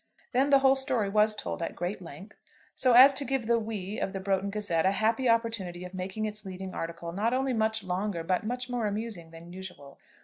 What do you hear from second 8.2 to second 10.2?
but much more amusing, than usual.